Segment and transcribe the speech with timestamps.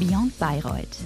[0.00, 0.96] Beyond Bayreuth.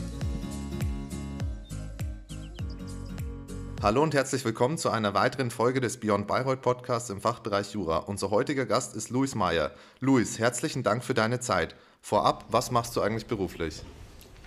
[3.82, 7.98] Hallo und herzlich willkommen zu einer weiteren Folge des Beyond Bayreuth Podcasts im Fachbereich Jura.
[7.98, 9.72] Unser heutiger Gast ist Luis Meyer.
[10.00, 11.74] Luis, herzlichen Dank für deine Zeit.
[12.00, 13.82] Vorab, was machst du eigentlich beruflich?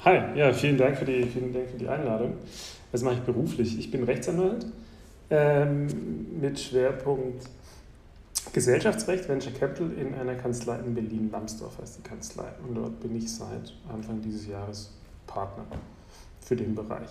[0.05, 2.33] Hi, ja, vielen Dank für die, vielen Dank für die Einladung.
[2.91, 3.77] Was mache ich beruflich?
[3.77, 4.65] Ich bin Rechtsanwalt
[5.29, 7.45] ähm, mit Schwerpunkt
[8.53, 12.51] Gesellschaftsrecht, Venture Capital in einer Kanzlei in Berlin-Lambsdorff heißt die Kanzlei.
[12.67, 14.91] Und dort bin ich seit Anfang dieses Jahres
[15.25, 15.65] Partner
[16.45, 17.09] für den Bereich.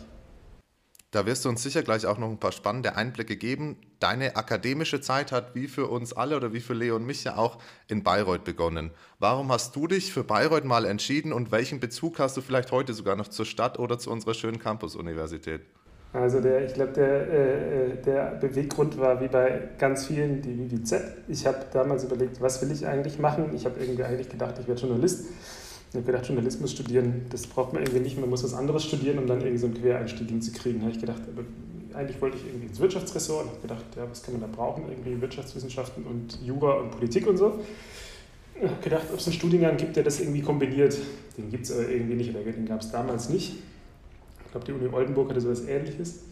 [1.13, 3.77] Da wirst du uns sicher gleich auch noch ein paar spannende Einblicke geben.
[3.99, 7.37] Deine akademische Zeit hat wie für uns alle oder wie für Leo und mich ja
[7.37, 8.91] auch in Bayreuth begonnen.
[9.19, 12.95] Warum hast du dich für Bayreuth mal entschieden und welchen Bezug hast du vielleicht heute
[12.95, 15.63] sogar noch zur Stadt oder zu unserer schönen Campus-Universität?
[16.13, 21.03] Also der, ich glaube, der, äh, der Beweggrund war wie bei ganz vielen die WWZ.
[21.29, 23.51] Ich habe damals überlegt, was will ich eigentlich machen?
[23.55, 25.27] Ich habe irgendwie eigentlich gedacht, ich werde Journalist.
[25.91, 29.19] Ich habe gedacht, Journalismus studieren, das braucht man irgendwie nicht, man muss was anderes studieren,
[29.19, 30.81] um dann irgendwie so einen Quereinstieg hinzukriegen.
[30.81, 31.45] Da habe ich gedacht, aber
[31.99, 34.85] eigentlich wollte ich irgendwie ins Wirtschaftsressort und habe gedacht, ja, was kann man da brauchen?
[34.89, 37.61] Irgendwie Wirtschaftswissenschaften und Jura und Politik und so.
[38.55, 40.97] Ich habe gedacht, ob es einen Studiengang gibt, der das irgendwie kombiniert.
[41.37, 43.55] Den gibt es aber irgendwie nicht, oder den gab es damals nicht.
[44.51, 46.25] Ich glaube, die Uni Oldenburg hatte so etwas Ähnliches.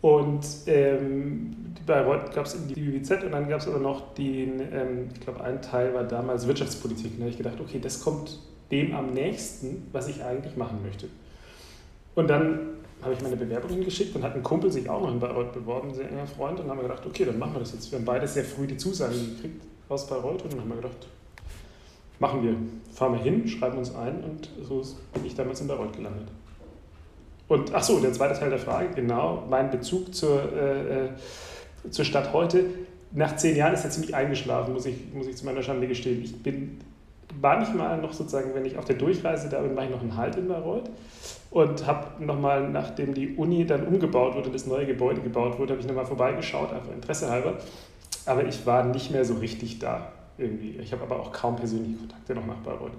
[0.00, 1.54] Und ähm,
[1.86, 5.20] bei Reut gab es die WWZ und dann gab es aber noch den, ähm, ich
[5.20, 7.12] glaube, ein Teil war damals Wirtschaftspolitik.
[7.16, 8.40] da habe ich gedacht, okay, das kommt
[8.72, 11.06] dem am nächsten, was ich eigentlich machen möchte.
[12.16, 12.58] Und dann
[13.02, 15.90] habe ich meine Bewerbung hingeschickt und hat ein Kumpel sich auch noch in Bayreuth beworben,
[15.90, 17.92] ein sehr enger Freund, und haben wir gedacht, okay, dann machen wir das jetzt.
[17.92, 21.06] Wir haben beide sehr früh die Zusage gekriegt aus Bayreuth und dann haben wir gedacht,
[22.18, 22.56] machen wir,
[22.92, 24.82] fahren wir hin, schreiben uns ein und so
[25.12, 26.26] bin ich damals in Bayreuth gelandet.
[27.48, 31.08] Und ach so, der zweite Teil der Frage, genau, mein Bezug zur, äh, äh
[31.90, 32.64] zur Stadt heute.
[33.12, 36.22] Nach zehn Jahren ist er ziemlich eingeschlafen, muss ich, muss ich zu meiner Schande gestehen.
[36.24, 36.80] Ich bin
[37.40, 40.36] manchmal noch sozusagen, wenn ich auf der Durchreise da bin, mache ich noch einen Halt
[40.36, 40.90] in Bayreuth
[41.50, 45.80] und habe nochmal, nachdem die Uni dann umgebaut wurde, das neue Gebäude gebaut wurde, habe
[45.80, 47.58] ich nochmal vorbeigeschaut, einfach Interesse halber.
[48.26, 50.78] Aber ich war nicht mehr so richtig da irgendwie.
[50.78, 52.92] Ich habe aber auch kaum persönliche Kontakte noch nach Bayreuth.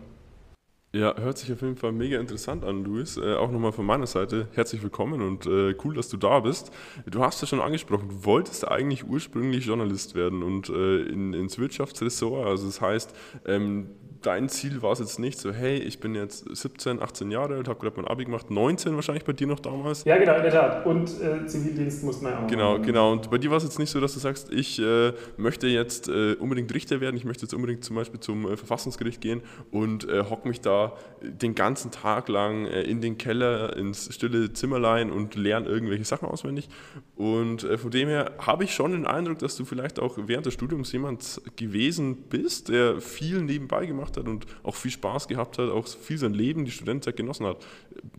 [0.95, 3.17] Ja, hört sich auf jeden Fall mega interessant an, Luis.
[3.17, 6.71] Äh, auch nochmal von meiner Seite herzlich willkommen und äh, cool, dass du da bist.
[7.05, 11.59] Du hast ja schon angesprochen, du wolltest eigentlich ursprünglich Journalist werden und äh, in, ins
[11.59, 12.47] Wirtschaftsressort.
[12.47, 13.13] Also das heißt,
[13.45, 13.89] ähm,
[14.25, 17.67] dein Ziel war es jetzt nicht so, hey, ich bin jetzt 17, 18 Jahre alt,
[17.67, 20.03] habe gerade mein Abi gemacht, 19 wahrscheinlich bei dir noch damals.
[20.03, 20.85] Ja, genau, in der Tat.
[20.85, 22.47] Und äh, Zivildienst muss man auch.
[22.47, 22.83] Genau, machen.
[22.83, 23.11] genau.
[23.11, 26.07] Und bei dir war es jetzt nicht so, dass du sagst, ich äh, möchte jetzt
[26.07, 29.41] äh, unbedingt Richter werden, ich möchte jetzt unbedingt zum Beispiel zum äh, Verfassungsgericht gehen
[29.71, 34.53] und äh, hock mich da den ganzen Tag lang äh, in den Keller, ins stille
[34.53, 36.69] Zimmerlein und lerne irgendwelche Sachen auswendig.
[37.15, 40.53] Und von dem her habe ich schon den Eindruck, dass du vielleicht auch während des
[40.53, 45.69] Studiums jemand gewesen bist, der viel nebenbei gemacht hat und auch viel Spaß gehabt hat,
[45.69, 47.57] auch viel sein Leben, die Studentenzeit genossen hat.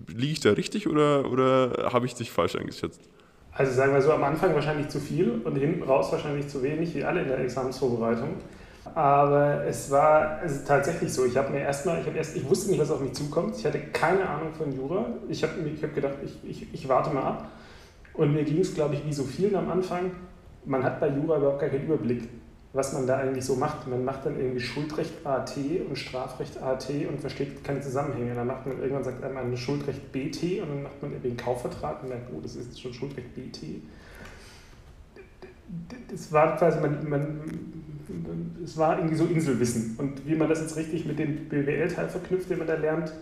[0.09, 3.01] Liege ich da richtig oder, oder habe ich dich falsch eingeschätzt?
[3.53, 6.95] Also sagen wir so, am Anfang wahrscheinlich zu viel und hinten raus wahrscheinlich zu wenig,
[6.95, 8.37] wie alle in der Examensvorbereitung.
[8.95, 11.25] Aber es war also tatsächlich so.
[11.25, 13.57] Ich habe mir erstmal, ich, hab erst, ich wusste nicht, was auf mich zukommt.
[13.59, 15.07] Ich hatte keine Ahnung von Jura.
[15.29, 17.51] Ich habe ich hab gedacht, ich, ich, ich warte mal ab.
[18.15, 20.13] Und mir ging es, glaube ich, wie so vielen am Anfang.
[20.65, 22.29] Man hat bei Jura überhaupt gar keinen Überblick
[22.77, 23.89] was man da eigentlich so macht.
[23.89, 25.57] Man macht dann irgendwie Schuldrecht AT
[25.89, 28.35] und Strafrecht AT und versteht keine Zusammenhänge.
[28.35, 32.03] Dann macht man irgendwann sagt man Schuldrecht BT und dann macht man irgendwie einen Kaufvertrag
[32.03, 33.83] und merkt, oh, das ist schon Schuldrecht BT.
[36.11, 37.41] Das war quasi, man, man,
[38.63, 39.97] es war irgendwie so Inselwissen.
[39.99, 43.13] Und wie man das jetzt richtig mit dem BWL-Teil verknüpft, den man da lernt,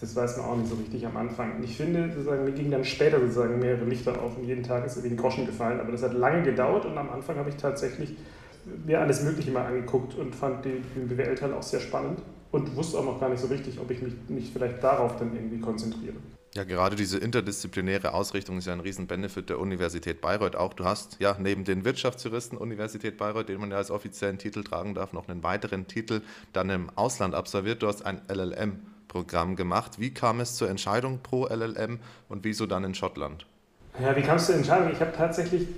[0.00, 1.56] das weiß man auch nicht so richtig am Anfang.
[1.56, 4.84] Und ich finde, sozusagen, mir gingen dann später sozusagen mehrere Lichter auf und jeden Tag
[4.86, 5.80] ist irgendwie ein Groschen gefallen.
[5.80, 8.16] Aber das hat lange gedauert und am Anfang habe ich tatsächlich
[8.86, 12.20] mir alles Mögliche mal angeguckt und fand den, den BWL-Teil auch sehr spannend
[12.52, 15.34] und wusste auch noch gar nicht so richtig, ob ich mich nicht vielleicht darauf dann
[15.34, 16.14] irgendwie konzentriere.
[16.54, 20.72] Ja, gerade diese interdisziplinäre Ausrichtung ist ja ein Riesen-Benefit der Universität Bayreuth auch.
[20.72, 24.94] Du hast ja neben den Wirtschaftsjuristen Universität Bayreuth, den man ja als offiziellen Titel tragen
[24.94, 27.82] darf, noch einen weiteren Titel dann im Ausland absolviert.
[27.82, 29.98] Du hast ein LLM-Programm gemacht.
[29.98, 33.46] Wie kam es zur Entscheidung pro LLM und wieso dann in Schottland?
[34.02, 34.90] Ja, wie kamst du zur Entscheidung?
[34.90, 35.68] Ich habe tatsächlich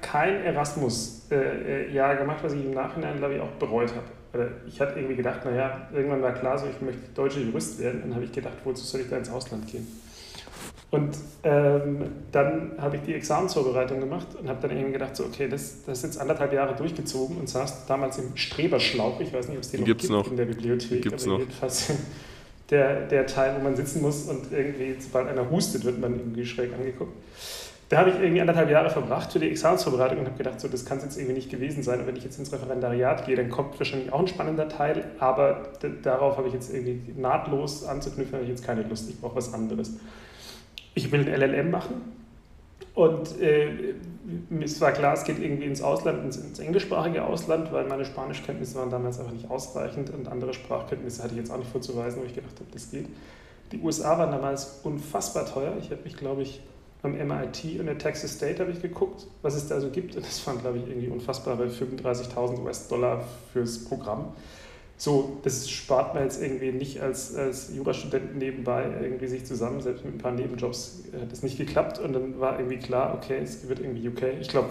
[0.00, 4.50] kein Erasmus-Jahr äh, gemacht, was ich im Nachhinein, glaube ich, auch bereut habe.
[4.66, 8.00] Ich hatte irgendwie gedacht, naja, irgendwann war klar, so ich möchte deutscher Jurist werden.
[8.02, 9.86] Dann habe ich gedacht, wozu soll ich da ins Ausland gehen?
[10.90, 15.48] Und ähm, dann habe ich die Examensvorbereitung gemacht und habe dann irgendwie gedacht, so, okay,
[15.48, 19.20] das, das ist jetzt anderthalb Jahre durchgezogen und saß damals im Streberschlauch.
[19.20, 20.30] Ich weiß nicht, ob es den noch gibt noch.
[20.30, 21.02] in der Bibliothek.
[21.02, 21.38] Gibt's aber noch.
[21.40, 21.90] jedenfalls
[22.70, 26.46] der, der Teil, wo man sitzen muss und irgendwie, sobald einer hustet, wird man irgendwie
[26.46, 27.12] schräg angeguckt.
[27.88, 30.84] Da habe ich irgendwie anderthalb Jahre verbracht für die Examensvorbereitung und habe gedacht, so, das
[30.84, 32.00] kann es jetzt irgendwie nicht gewesen sein.
[32.00, 35.68] Und wenn ich jetzt ins Referendariat gehe, dann kommt wahrscheinlich auch ein spannender Teil, aber
[36.02, 39.08] darauf habe ich jetzt irgendwie nahtlos anzuknüpfen, habe ich jetzt keine Lust.
[39.10, 39.92] Ich brauche was anderes.
[40.94, 42.14] Ich will ein LLM machen
[42.94, 43.94] und äh,
[44.62, 48.76] es war klar, es geht irgendwie ins Ausland, ins, ins, englischsprachige Ausland, weil meine Spanischkenntnisse
[48.76, 52.24] waren damals einfach nicht ausreichend und andere Sprachkenntnisse hatte ich jetzt auch nicht vorzuweisen, wo
[52.24, 53.06] ich gedacht habe, das geht.
[53.72, 55.74] Die USA waren damals unfassbar teuer.
[55.80, 56.60] Ich habe mich, glaube ich,
[57.04, 60.16] am MIT und der Texas State habe ich geguckt, was es da so gibt.
[60.16, 64.32] Und das waren, glaube ich, irgendwie unfassbare 35.000 US-Dollar fürs Programm.
[64.96, 69.80] So, das spart man jetzt irgendwie nicht als, als Jurastudent nebenbei irgendwie sich zusammen.
[69.80, 71.98] Selbst mit ein paar Nebenjobs hat es nicht geklappt.
[71.98, 74.40] Und dann war irgendwie klar, okay, es wird irgendwie UK.
[74.40, 74.68] Ich glaube,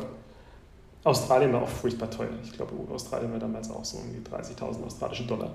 [1.03, 2.29] Australien war auch furchtbar teuer.
[2.44, 5.53] Ich glaube, Australien war damals auch so irgendwie 30.000 australische Dollar.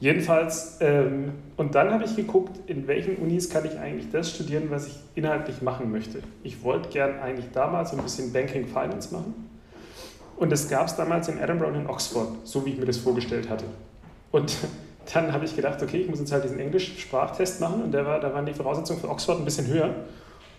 [0.00, 4.70] Jedenfalls, ähm, und dann habe ich geguckt, in welchen Unis kann ich eigentlich das studieren,
[4.70, 6.22] was ich inhaltlich machen möchte.
[6.44, 9.34] Ich wollte gern eigentlich damals so ein bisschen Banking Finance machen.
[10.36, 12.98] Und das gab es damals in Edinburgh und in Oxford, so wie ich mir das
[12.98, 13.64] vorgestellt hatte.
[14.30, 14.56] Und
[15.12, 18.20] dann habe ich gedacht, okay, ich muss jetzt halt diesen Englisch-Sprachtest machen und der war,
[18.20, 19.94] da waren die Voraussetzungen für Oxford ein bisschen höher.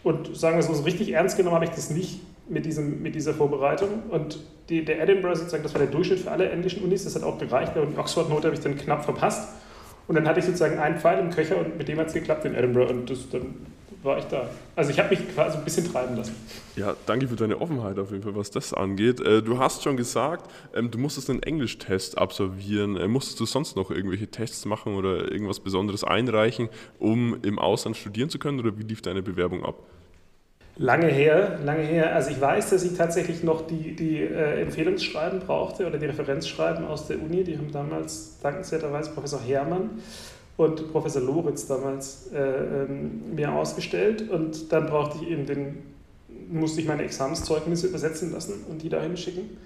[0.03, 3.15] Und sagen wir so, so richtig ernst genommen habe ich das nicht mit, diesem, mit
[3.15, 4.03] dieser Vorbereitung.
[4.09, 7.23] Und die, der Edinburgh sozusagen, das war der Durchschnitt für alle englischen Unis, das hat
[7.23, 7.75] auch gereicht.
[7.77, 9.49] Und die Oxford-Note habe ich dann knapp verpasst.
[10.07, 12.43] Und dann hatte ich sozusagen einen Pfeil im Köcher und mit dem hat es geklappt
[12.45, 12.91] in Edinburgh.
[12.91, 13.55] Und das, dann
[14.03, 14.49] war ich da.
[14.75, 16.35] Also ich habe mich quasi ein bisschen treiben lassen.
[16.75, 19.19] Ja, danke für deine Offenheit auf jeden Fall, was das angeht.
[19.19, 22.95] Äh, du hast schon gesagt, ähm, du musstest einen Englisch-Test absolvieren.
[22.95, 27.97] Äh, musstest du sonst noch irgendwelche Tests machen oder irgendwas Besonderes einreichen, um im Ausland
[27.97, 28.59] studieren zu können?
[28.59, 29.83] Oder wie lief deine Bewerbung ab?
[30.81, 32.15] Lange her, lange her.
[32.15, 36.85] Also ich weiß, dass ich tatsächlich noch die, die äh, Empfehlungsschreiben brauchte oder die Referenzschreiben
[36.85, 37.43] aus der Uni.
[37.43, 39.89] Die haben damals dankenswerterweise Professor Hermann
[40.55, 44.29] und Professor Loritz damals äh, ähm, mir ausgestellt.
[44.29, 45.83] Und dann brauchte ich eben den,
[46.49, 49.57] musste ich meine Examenszeugnisse übersetzen lassen und die dahin schicken.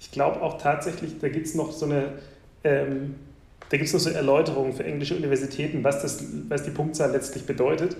[0.00, 2.14] Ich glaube auch tatsächlich, da gibt es noch so eine
[2.64, 3.16] ähm,
[3.68, 7.46] da gibt es noch so Erläuterungen für englische Universitäten, was, das, was die Punktzahl letztlich
[7.46, 7.96] bedeutet.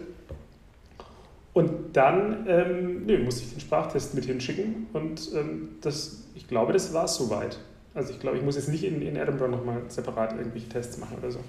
[1.53, 6.73] Und dann ähm, nö, musste ich den Sprachtest mit hinschicken und ähm, das, ich glaube,
[6.73, 7.59] das war es soweit.
[7.95, 11.19] Also ich glaube, ich muss jetzt nicht in, in Edinburgh nochmal separat irgendwelche Tests machen
[11.19, 11.41] oder so.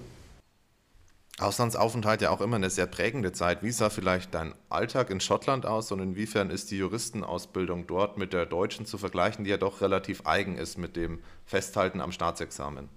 [1.39, 3.63] Auslandsaufenthalt ja auch immer eine sehr prägende Zeit.
[3.63, 8.33] Wie sah vielleicht dein Alltag in Schottland aus und inwiefern ist die Juristenausbildung dort mit
[8.33, 12.87] der deutschen zu vergleichen, die ja doch relativ eigen ist mit dem Festhalten am Staatsexamen?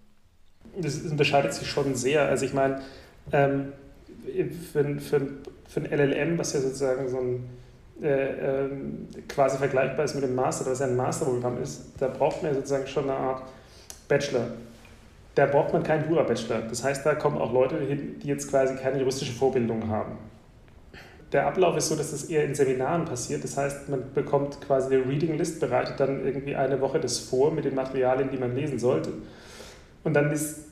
[0.76, 2.28] Das unterscheidet sich schon sehr.
[2.28, 2.82] Also ich meine,
[3.32, 3.72] ähm,
[4.72, 5.20] für, für,
[5.68, 7.44] für ein LLM, was ja sozusagen so ein
[8.02, 8.70] äh, äh,
[9.26, 12.56] quasi vergleichbar ist mit dem Master, was ja ein Masterprogramm ist, da braucht man ja
[12.56, 13.42] sozusagen schon eine Art
[14.06, 14.48] Bachelor.
[15.34, 16.62] Da braucht man keinen Jura-Bachelor.
[16.62, 20.18] Das heißt, da kommen auch Leute hin, die jetzt quasi keine juristische Vorbildung haben.
[21.32, 23.42] Der Ablauf ist so, dass das eher in Seminaren passiert.
[23.42, 27.50] Das heißt, man bekommt quasi eine Reading List, bereitet dann irgendwie eine Woche das vor
[27.50, 29.10] mit den Materialien, die man lesen sollte.
[30.04, 30.66] Und dann ist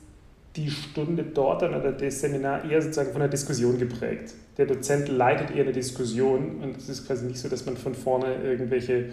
[0.55, 4.33] die Stunde dort dann oder das Seminar eher sozusagen von einer Diskussion geprägt.
[4.57, 7.93] Der Dozent leitet eher eine Diskussion und es ist quasi nicht so, dass man von
[7.93, 9.09] vorne irgendwelche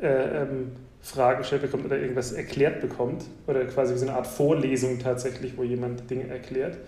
[0.00, 0.72] äh, ähm,
[1.02, 5.62] Fragen gestellt bekommt oder irgendwas erklärt bekommt oder quasi so eine Art Vorlesung tatsächlich, wo
[5.62, 6.78] jemand Dinge erklärt.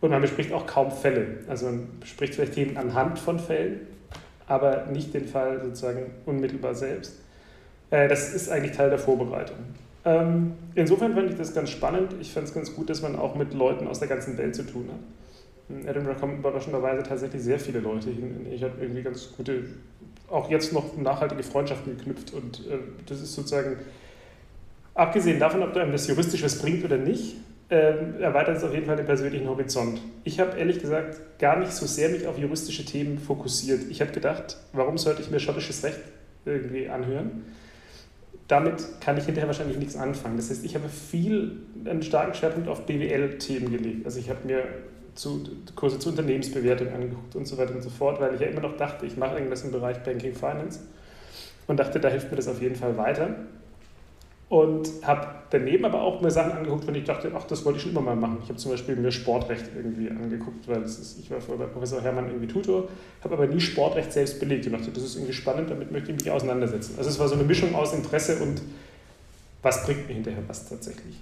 [0.00, 1.38] Und man bespricht auch kaum Fälle.
[1.48, 3.80] Also man bespricht vielleicht Themen anhand von Fällen,
[4.46, 7.20] aber nicht den Fall sozusagen unmittelbar selbst.
[7.90, 9.58] Äh, das ist eigentlich Teil der Vorbereitung.
[10.04, 12.14] Ähm, insofern fand ich das ganz spannend.
[12.20, 14.64] Ich fand es ganz gut, dass man auch mit Leuten aus der ganzen Welt zu
[14.64, 15.76] tun hat.
[15.76, 18.46] In Edinburgh kommen überraschenderweise tatsächlich sehr viele Leute hin.
[18.52, 19.64] Ich habe irgendwie ganz gute,
[20.28, 23.76] auch jetzt noch nachhaltige Freundschaften geknüpft und äh, das ist sozusagen,
[24.92, 27.36] abgesehen davon, ob einem das juristisch was bringt oder nicht,
[27.70, 30.02] äh, erweitert es auf jeden Fall den persönlichen Horizont.
[30.24, 33.80] Ich habe ehrlich gesagt gar nicht so sehr mich auf juristische Themen fokussiert.
[33.90, 36.00] Ich habe gedacht, warum sollte ich mir schottisches Recht
[36.44, 37.44] irgendwie anhören?
[38.48, 40.36] Damit kann ich hinterher wahrscheinlich nichts anfangen.
[40.36, 44.04] Das heißt, ich habe viel, einen starken Schwerpunkt auf BWL-Themen gelegt.
[44.04, 44.64] Also ich habe mir
[45.14, 48.60] zu, Kurse zur Unternehmensbewertung angeguckt und so weiter und so fort, weil ich ja immer
[48.60, 50.80] noch dachte, ich mache irgendwas im Bereich Banking Finance
[51.66, 53.34] und dachte, da hilft mir das auf jeden Fall weiter.
[54.48, 57.82] Und habe daneben aber auch mir Sachen angeguckt, wenn ich dachte, ach, das wollte ich
[57.82, 58.38] schon immer mal machen.
[58.42, 62.02] Ich habe zum Beispiel mir Sportrecht irgendwie angeguckt, weil ist, ich war vorher bei Professor
[62.02, 62.88] Hermann irgendwie Tutor,
[63.22, 66.18] habe aber nie Sportrecht selbst belegt und dachte, das ist irgendwie spannend, damit möchte ich
[66.18, 66.94] mich auseinandersetzen.
[66.98, 68.60] Also es war so eine Mischung aus Interesse und
[69.62, 71.16] was bringt mir hinterher was tatsächlich.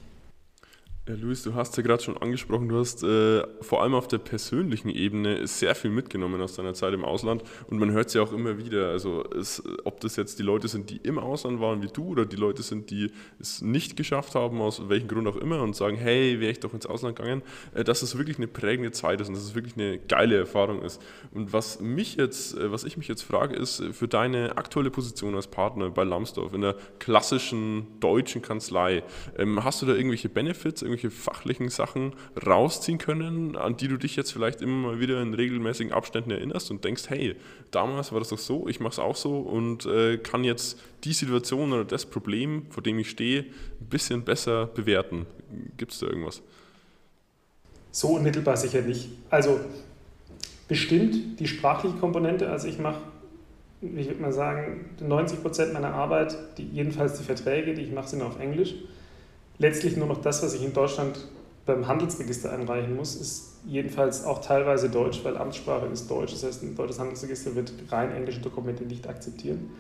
[1.09, 4.19] Ja, Luis, du hast ja gerade schon angesprochen, du hast äh, vor allem auf der
[4.19, 8.23] persönlichen Ebene sehr viel mitgenommen aus deiner Zeit im Ausland und man hört es ja
[8.23, 8.91] auch immer wieder.
[8.91, 12.25] Also, es, ob das jetzt die Leute sind, die im Ausland waren wie du oder
[12.25, 15.97] die Leute sind, die es nicht geschafft haben, aus welchem Grund auch immer und sagen,
[15.97, 17.43] hey, wäre ich doch ins Ausland gegangen,
[17.75, 20.83] äh, dass es wirklich eine prägende Zeit ist und dass es wirklich eine geile Erfahrung
[20.83, 21.03] ist.
[21.33, 24.93] Und was mich jetzt, äh, was ich mich jetzt frage, ist äh, für deine aktuelle
[24.93, 29.03] Position als Partner bei Lambsdorff in der klassischen deutschen Kanzlei,
[29.37, 30.92] ähm, hast du da irgendwelche Benefits?
[30.93, 32.13] Irgendwelche fachlichen Sachen
[32.47, 36.85] rausziehen können, an die du dich jetzt vielleicht immer wieder in regelmäßigen Abständen erinnerst und
[36.85, 37.37] denkst, hey,
[37.71, 41.13] damals war das doch so, ich mache es auch so und äh, kann jetzt die
[41.13, 43.43] Situation oder das Problem, vor dem ich stehe,
[43.81, 45.27] ein bisschen besser bewerten.
[45.77, 46.43] Gibt es da irgendwas?
[47.91, 49.09] So unmittelbar sicher nicht.
[49.31, 49.61] Also
[50.69, 53.01] bestimmt die sprachliche Komponente, also ich mache
[53.83, 58.07] ich würde mal sagen, 90 Prozent meiner Arbeit, die, jedenfalls die Verträge, die ich mache,
[58.07, 58.75] sind auf Englisch
[59.63, 61.19] letztlich nur noch das, was ich in Deutschland
[61.65, 66.33] beim Handelsregister einreichen muss, ist jedenfalls auch teilweise Deutsch, weil Amtssprache ist Deutsch.
[66.33, 69.71] Das heißt, ein deutsches Handelsregister wird rein englische Dokumente nicht akzeptieren.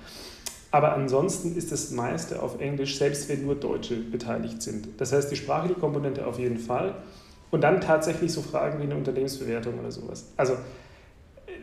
[0.71, 4.89] Aber ansonsten ist das meiste auf Englisch, selbst wenn nur Deutsche beteiligt sind.
[4.99, 6.95] Das heißt, die sprachliche Komponente auf jeden Fall.
[7.51, 10.27] Und dann tatsächlich so Fragen wie eine Unternehmensbewertung oder sowas.
[10.37, 10.57] Also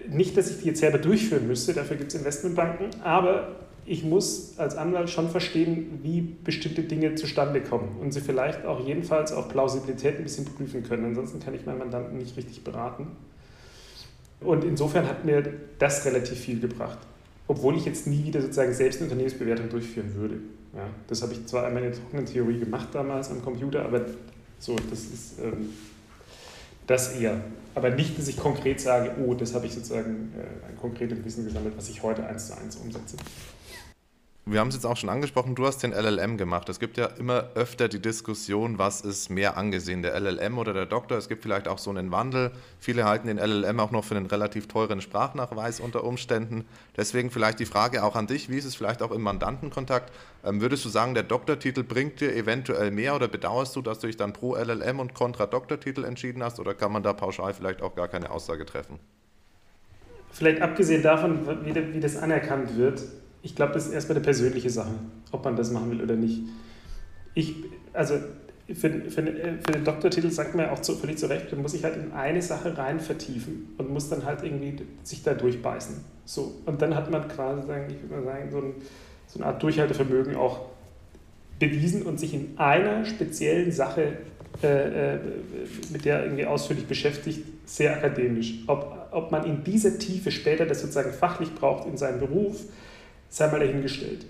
[0.07, 3.55] nicht, dass ich die jetzt selber durchführen müsste, dafür gibt es Investmentbanken, aber
[3.89, 8.85] ich muss als Anwalt schon verstehen, wie bestimmte Dinge zustande kommen und sie vielleicht auch
[8.85, 11.05] jedenfalls auf Plausibilität ein bisschen prüfen können.
[11.05, 13.07] Ansonsten kann ich meinen Mandanten nicht richtig beraten.
[14.41, 15.43] Und insofern hat mir
[15.79, 16.99] das relativ viel gebracht,
[17.47, 20.35] obwohl ich jetzt nie wieder sozusagen selbst eine Unternehmensbewertung durchführen würde.
[20.75, 24.01] Ja, das habe ich zwar einmal in der trockenen Theorie gemacht damals am Computer, aber
[24.59, 25.69] so, das ist ähm,
[26.85, 27.41] das eher.
[27.73, 31.45] Aber nicht, dass ich konkret sage, oh, das habe ich sozusagen äh, ein konkretes Wissen
[31.45, 33.17] gesammelt, was ich heute eins zu eins umsetze
[34.51, 36.69] wir haben es jetzt auch schon angesprochen, du hast den LLM gemacht.
[36.69, 40.85] Es gibt ja immer öfter die Diskussion, was ist mehr angesehen, der LLM oder der
[40.85, 41.17] Doktor.
[41.17, 42.51] Es gibt vielleicht auch so einen Wandel.
[42.79, 46.65] Viele halten den LLM auch noch für einen relativ teuren Sprachnachweis unter Umständen.
[46.97, 50.11] Deswegen vielleicht die Frage auch an dich, wie ist es vielleicht auch im Mandantenkontakt?
[50.43, 54.07] Ähm, würdest du sagen, der Doktortitel bringt dir eventuell mehr oder bedauerst du, dass du
[54.07, 57.81] dich dann pro LLM und kontra Doktortitel entschieden hast oder kann man da pauschal vielleicht
[57.81, 58.99] auch gar keine Aussage treffen?
[60.31, 63.01] Vielleicht abgesehen davon, wie das anerkannt wird,
[63.41, 64.91] ich glaube, das ist erstmal eine persönliche Sache,
[65.31, 66.41] ob man das machen will oder nicht.
[67.35, 67.55] Ich,
[67.93, 68.15] also
[68.67, 71.73] für, für, für den Doktortitel sagt man ja auch zu, völlig zu Recht, dann muss
[71.73, 75.95] ich halt in eine Sache rein vertiefen und muss dann halt irgendwie sich da durchbeißen.
[76.25, 76.53] So.
[76.65, 78.73] Und dann hat man quasi, ich würde mal sagen, so, ein,
[79.27, 80.67] so eine Art Durchhaltevermögen auch
[81.57, 84.17] bewiesen und sich in einer speziellen Sache,
[84.63, 85.19] äh, äh,
[85.91, 88.63] mit der irgendwie ausführlich beschäftigt, sehr akademisch.
[88.67, 92.61] Ob, ob man in dieser Tiefe später das sozusagen fachlich braucht in seinem Beruf,
[93.29, 94.25] sei mal dahingestellt.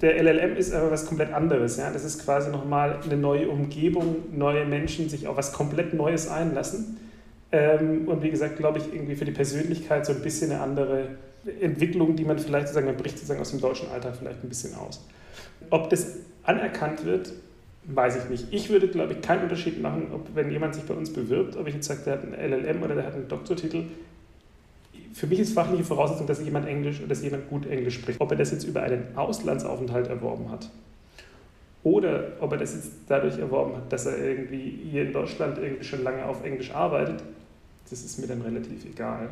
[0.00, 1.76] Der LLM ist aber was komplett anderes.
[1.76, 1.90] Ja?
[1.90, 6.98] Das ist quasi nochmal eine neue Umgebung, neue Menschen sich auf was komplett Neues einlassen.
[7.52, 11.08] Ähm, und wie gesagt, glaube ich, irgendwie für die Persönlichkeit so ein bisschen eine andere
[11.60, 14.74] Entwicklung, die man vielleicht sozusagen, man bricht sozusagen aus dem deutschen Alltag vielleicht ein bisschen
[14.74, 15.06] aus.
[15.70, 17.32] Ob das anerkannt wird,
[17.84, 18.46] weiß ich nicht.
[18.50, 21.66] Ich würde, glaube ich, keinen Unterschied machen, ob wenn jemand sich bei uns bewirbt, ob
[21.66, 23.84] ich jetzt sage, der hat einen LLM oder der hat einen Doktortitel,
[25.12, 28.20] für mich ist fachliche Voraussetzung, dass jemand Englisch dass jemand gut Englisch spricht.
[28.20, 30.70] Ob er das jetzt über einen Auslandsaufenthalt erworben hat
[31.82, 35.84] oder ob er das jetzt dadurch erworben hat, dass er irgendwie hier in Deutschland irgendwie
[35.84, 37.22] schon lange auf Englisch arbeitet,
[37.90, 39.28] das ist mir dann relativ egal.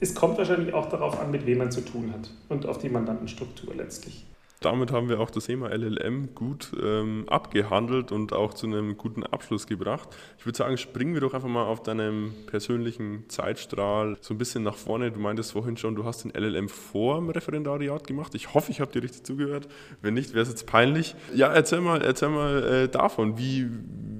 [0.00, 2.88] Es kommt wahrscheinlich auch darauf an, mit wem man zu tun hat und auf die
[2.88, 4.26] Mandantenstruktur letztlich
[4.64, 9.22] damit haben wir auch das Thema LLM gut ähm, abgehandelt und auch zu einem guten
[9.22, 10.08] Abschluss gebracht.
[10.38, 14.62] Ich würde sagen, springen wir doch einfach mal auf deinem persönlichen Zeitstrahl so ein bisschen
[14.62, 15.10] nach vorne.
[15.10, 18.34] Du meintest vorhin schon, du hast den LLM vor dem Referendariat gemacht.
[18.34, 19.68] Ich hoffe, ich habe dir richtig zugehört.
[20.00, 21.14] Wenn nicht, wäre es jetzt peinlich.
[21.34, 23.36] Ja, erzähl mal, erzähl mal äh, davon.
[23.38, 23.68] Wie,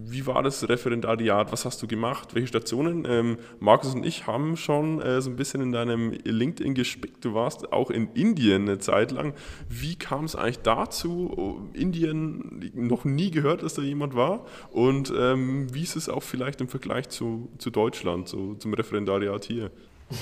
[0.06, 1.52] wie war das Referendariat?
[1.52, 2.34] Was hast du gemacht?
[2.34, 3.06] Welche Stationen?
[3.08, 7.24] Ähm, Markus und ich haben schon äh, so ein bisschen in deinem LinkedIn gespickt.
[7.24, 9.34] Du warst auch in Indien eine Zeit lang.
[9.68, 11.68] Wie kam es eigentlich dazu?
[11.72, 14.44] Indien noch nie gehört, dass da jemand war.
[14.70, 19.44] Und ähm, wie ist es auch vielleicht im Vergleich zu, zu Deutschland, so zum Referendariat
[19.44, 19.70] hier?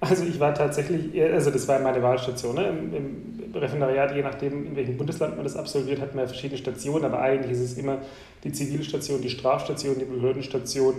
[0.00, 2.56] Also ich war tatsächlich, also das war meine Wahlstation.
[2.56, 2.68] Ne?
[2.68, 6.58] Im, Im, Referendariat, je nachdem, in welchem Bundesland man das absolviert, hat man ja verschiedene
[6.58, 7.98] Stationen, aber eigentlich ist es immer
[8.42, 10.94] die Zivilstation, die Strafstation, die Behördenstation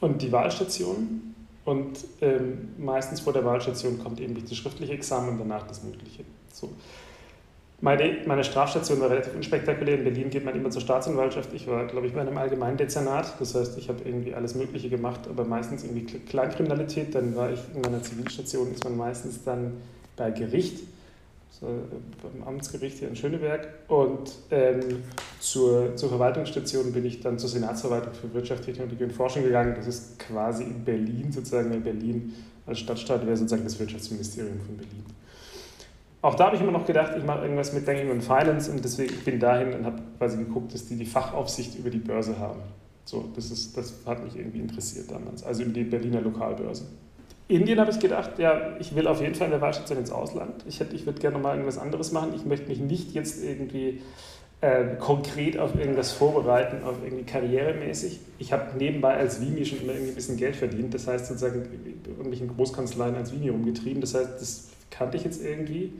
[0.00, 1.31] und die Wahlstation.
[1.64, 6.24] Und ähm, meistens vor der Wahlstation kommt eben das schriftliche Examen und danach das mündliche.
[6.52, 6.70] So.
[7.80, 9.98] Meine, meine Strafstation war relativ unspektakulär.
[9.98, 11.52] In Berlin geht man immer zur Staatsanwaltschaft.
[11.52, 13.34] Ich war, glaube ich, bei einem allgemeinen Dezernat.
[13.40, 17.12] Das heißt, ich habe irgendwie alles Mögliche gemacht, aber meistens irgendwie Kleinkriminalität.
[17.12, 19.78] Dann war ich in meiner Zivilstation, ist man meistens dann
[20.16, 20.80] bei Gericht.
[21.60, 21.66] So,
[22.22, 23.68] beim Amtsgericht hier in Schöneberg.
[23.88, 25.02] Und ähm,
[25.38, 29.74] zur, zur Verwaltungsstation bin ich dann zur Senatsverwaltung für Wirtschaft, Technologie und Forschung gegangen.
[29.76, 32.34] Das ist quasi in Berlin, sozusagen in Berlin
[32.66, 35.04] als Stadtstaat wäre sozusagen das Wirtschaftsministerium von Berlin.
[36.22, 38.84] Auch da habe ich immer noch gedacht, ich mache irgendwas mit Banking und Finance und
[38.84, 42.38] deswegen ich bin dahin und habe quasi geguckt, dass die die Fachaufsicht über die Börse
[42.38, 42.60] haben.
[43.04, 46.86] So, das, ist, das hat mich irgendwie interessiert damals, also über die Berliner Lokalbörse.
[47.54, 50.64] Indien habe ich gedacht, ja, ich will auf jeden Fall in der Wahlstation ins Ausland.
[50.66, 52.32] Ich, ich würde gerne mal irgendwas anderes machen.
[52.34, 54.00] Ich möchte mich nicht jetzt irgendwie
[54.60, 58.20] äh, konkret auf irgendwas vorbereiten, auf irgendwie karrieremäßig.
[58.38, 60.94] Ich habe nebenbei als Vimi schon immer irgendwie ein bisschen Geld verdient.
[60.94, 61.66] Das heißt sozusagen
[62.06, 64.00] irgendwelchen Großkanzleien als Vimi rumgetrieben.
[64.00, 65.92] Das heißt, das kannte ich jetzt irgendwie.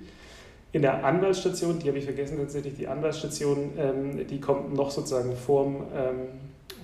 [0.71, 5.37] In der Anwaltsstation, die habe ich vergessen tatsächlich, die Anwaltsstation, ähm, die kommt noch sozusagen
[5.37, 6.29] vorm, ähm,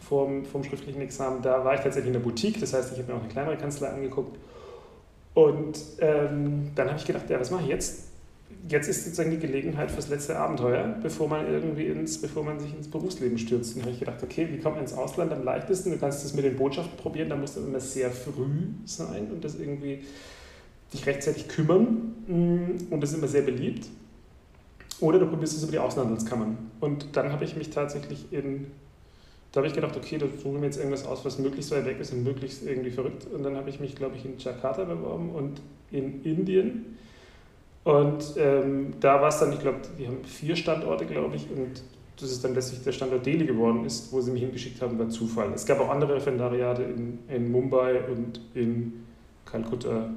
[0.06, 1.40] vorm, vorm schriftlichen Examen.
[1.42, 3.56] Da war ich tatsächlich in der Boutique, das heißt, ich habe mir auch eine kleinere
[3.56, 4.37] Kanzlei angeguckt.
[5.38, 8.09] Und ähm, dann habe ich gedacht, ja, was mache ich jetzt?
[8.68, 12.75] Jetzt ist sozusagen die Gelegenheit fürs letzte Abenteuer, bevor man irgendwie ins, bevor man sich
[12.75, 13.76] ins Berufsleben stürzt.
[13.76, 15.92] Und habe ich gedacht, okay, wie kommt man ins Ausland am leichtesten?
[15.92, 19.45] Du kannst das mit den Botschaften probieren, da musst du immer sehr früh sein und
[19.45, 20.00] das irgendwie
[20.92, 23.87] dich rechtzeitig kümmern mm, und das ist immer sehr beliebt.
[24.99, 26.59] Oder du probierst es über die Außenhandelskammern.
[26.80, 28.73] Und dann habe ich mich tatsächlich in,
[29.52, 31.87] da habe ich gedacht, okay, da suche ich mir jetzt irgendwas aus, was möglichst weit
[31.87, 33.26] weg ist und möglichst irgendwie verrückt.
[33.33, 36.97] Und dann habe ich mich, glaube ich, in Jakarta beworben und in Indien.
[37.85, 41.83] Und ähm, da war es dann, ich glaube, die haben vier Standorte, glaube ich, und
[42.21, 45.09] das ist dann letztlich der Standort Delhi geworden ist, wo sie mich hingeschickt haben, war
[45.09, 45.52] Zufall.
[45.55, 49.05] Es gab auch andere Referendariate in, in Mumbai und in
[49.47, 50.11] Kalkutta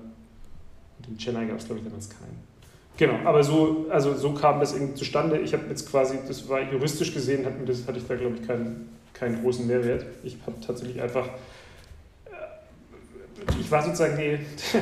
[0.98, 2.52] und in Chennai gab es, glaube ich, damals keinen.
[2.98, 5.40] Genau, aber so, also so kam das irgendwie zustande.
[5.40, 8.48] Ich habe jetzt quasi, das war juristisch gesehen, hatte, das, hatte ich da, glaube ich,
[8.48, 10.06] keinen, keinen großen Mehrwert.
[10.24, 11.28] Ich habe tatsächlich einfach,
[12.26, 14.40] äh, ich war sozusagen die,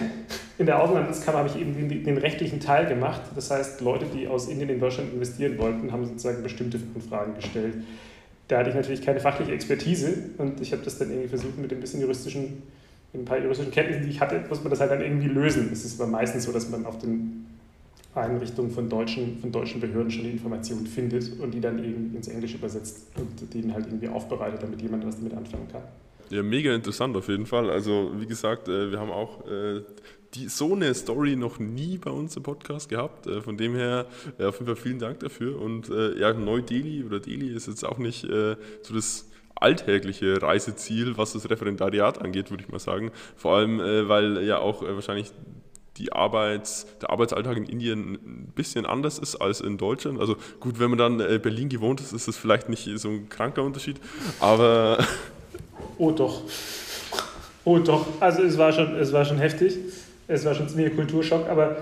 [0.58, 3.22] in der Außenhandelskammer habe ich eben den, den, rechtlichen Teil gemacht.
[3.36, 7.76] Das heißt, Leute, die aus Indien in Deutschland investieren wollten, haben sozusagen bestimmte Fragen gestellt.
[8.48, 11.72] Da hatte ich natürlich keine fachliche Expertise und ich habe das dann irgendwie versucht mit
[11.72, 12.64] ein bisschen juristischen
[13.14, 15.70] mit ein paar juristischen Kenntnissen, die ich hatte, muss man das halt dann irgendwie lösen.
[15.72, 17.39] Es ist aber meistens so, dass man auf den
[18.16, 22.28] Einrichtungen von deutschen, von deutschen Behörden schon die Informationen findet und die dann eben ins
[22.28, 25.84] Englische übersetzt und dann halt irgendwie aufbereitet, damit jemand was damit anfangen kann.
[26.30, 27.70] Ja, mega interessant auf jeden Fall.
[27.70, 29.82] Also wie gesagt, äh, wir haben auch äh,
[30.36, 33.26] die, so eine Story noch nie bei uns im Podcast gehabt.
[33.26, 34.06] Äh, von dem her
[34.38, 35.60] auf jeden Fall vielen Dank dafür.
[35.60, 41.50] Und ja, Neu-Delhi oder Delhi ist jetzt auch nicht so das alltägliche Reiseziel, was das
[41.50, 43.12] Referendariat angeht, würde ich mal sagen.
[43.36, 45.32] Vor allem, weil ja auch wahrscheinlich
[46.00, 50.20] die Arbeits, der Arbeitsalltag in Indien ein bisschen anders ist als in Deutschland.
[50.20, 53.30] Also gut, wenn man dann äh, Berlin gewohnt ist, ist das vielleicht nicht so ein
[53.30, 53.98] kranker Unterschied,
[54.40, 54.98] aber...
[55.98, 56.42] Oh doch.
[57.66, 58.08] Oh doch.
[58.20, 59.78] Also es war schon, es war schon heftig.
[60.28, 61.78] Es war schon ziemlich Kulturschock, aber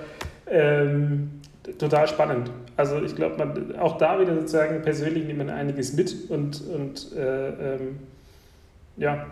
[0.49, 1.29] ähm,
[1.77, 2.49] total spannend.
[2.77, 7.75] Also ich glaube, auch da wieder sozusagen persönlich nimmt man einiges mit und, und äh,
[7.75, 7.99] ähm,
[8.95, 9.27] ja,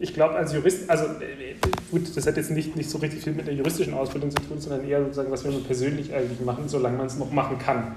[0.00, 1.56] ich glaube als Jurist, also äh,
[1.90, 4.60] gut, das hat jetzt nicht, nicht so richtig viel mit der juristischen Ausbildung zu tun,
[4.60, 7.96] sondern eher sozusagen, was will man persönlich eigentlich machen, solange man es noch machen kann.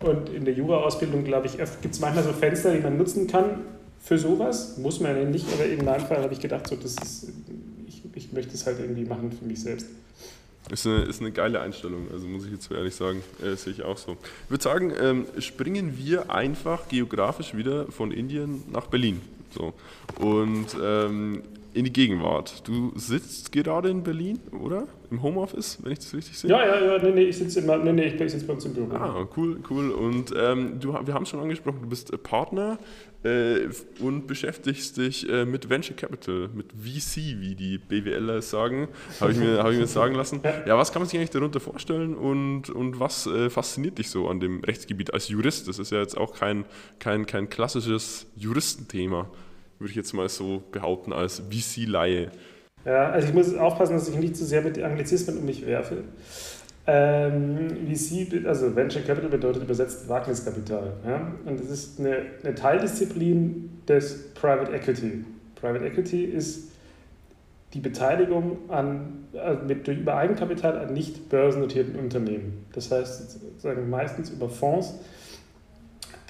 [0.00, 3.62] Und in der Jura-Ausbildung, glaube ich, gibt es manchmal so Fenster, die man nutzen kann
[4.00, 4.78] für sowas.
[4.78, 7.32] Muss man ja nicht, aber in meinem Fall habe ich gedacht, so, das ist,
[7.88, 9.86] ich, ich möchte es halt irgendwie machen für mich selbst.
[10.70, 13.82] Ist eine, ist eine geile Einstellung, also muss ich jetzt ehrlich sagen, äh, sehe ich
[13.82, 14.18] auch so.
[14.44, 19.22] Ich würde sagen, ähm, springen wir einfach geografisch wieder von Indien nach Berlin.
[19.50, 19.74] So.
[20.18, 21.42] Und ähm,
[21.74, 22.66] in die Gegenwart.
[22.66, 24.88] Du sitzt gerade in Berlin, oder?
[25.10, 26.50] Im Homeoffice, wenn ich das richtig sehe?
[26.50, 28.94] Ja, ja, ja, nee, nee, ich sitze nee, nee, ich sitze bei uns im Büro.
[28.94, 29.90] Ah, cool, cool.
[29.90, 32.78] Und ähm, du, wir haben es schon angesprochen, du bist Partner
[33.24, 33.68] äh,
[34.00, 38.88] und beschäftigst dich äh, mit Venture Capital, mit VC, wie die BWLer sagen,
[39.20, 40.40] habe ich, mir, hab ich mir sagen lassen.
[40.66, 44.28] Ja, was kann man sich eigentlich darunter vorstellen und, und was äh, fasziniert dich so
[44.28, 45.68] an dem Rechtsgebiet als Jurist?
[45.68, 46.64] Das ist ja jetzt auch kein,
[46.98, 49.30] kein, kein klassisches Juristenthema
[49.78, 52.30] würde ich jetzt mal so behaupten, als VC-Laie.
[52.84, 56.04] Ja, also ich muss aufpassen, dass ich nicht zu sehr mit Anglizismen um mich werfe.
[56.90, 60.94] Ähm, VC, also Venture Capital bedeutet übersetzt Wagniskapital.
[61.06, 61.32] Ja?
[61.44, 65.22] Und das ist eine, eine Teildisziplin des Private Equity.
[65.54, 66.70] Private Equity ist
[67.74, 72.64] die Beteiligung an, also mit, durch, über Eigenkapital an nicht börsennotierten Unternehmen.
[72.72, 74.94] Das heißt, sozusagen meistens über Fonds,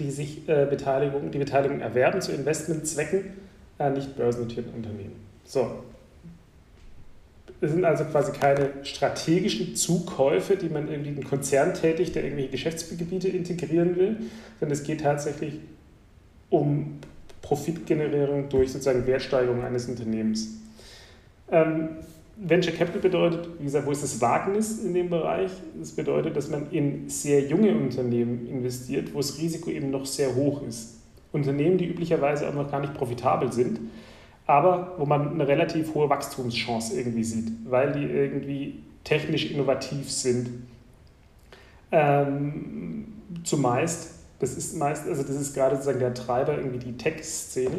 [0.00, 3.26] die sich äh, Beteiligung, die Beteiligung erwerben zu Investmentzwecken
[3.78, 5.12] an nicht börsennotierten Unternehmen.
[5.44, 5.84] So.
[7.60, 12.50] Es sind also quasi keine strategischen Zukäufe, die man irgendwie einen Konzern tätigt, der irgendwelche
[12.50, 14.16] Geschäftsgebiete integrieren will,
[14.60, 15.54] sondern es geht tatsächlich
[16.50, 16.98] um
[17.42, 20.58] Profitgenerierung durch sozusagen Wertsteigerung eines Unternehmens.
[21.50, 21.88] Ähm,
[22.40, 25.50] Venture Capital bedeutet, wie gesagt, wo ist das Wagnis in dem Bereich?
[25.78, 30.36] Das bedeutet, dass man in sehr junge Unternehmen investiert, wo das Risiko eben noch sehr
[30.36, 30.98] hoch ist.
[31.32, 33.80] Unternehmen, die üblicherweise auch noch gar nicht profitabel sind,
[34.48, 40.48] aber wo man eine relativ hohe Wachstumschance irgendwie sieht, weil die irgendwie technisch innovativ sind.
[41.92, 43.12] Ähm,
[43.44, 47.76] zumeist, das ist meist, also das ist gerade sozusagen der Treiber, irgendwie die Tech-Szene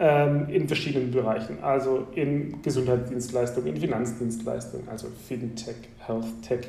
[0.00, 6.68] ähm, in verschiedenen Bereichen, also in Gesundheitsdienstleistungen, in Finanzdienstleistungen, also Fintech, Health Tech